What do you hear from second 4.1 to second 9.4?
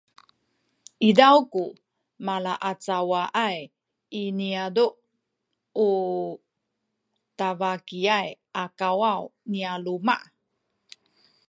i niyazu’ u tabakiyay a kawaw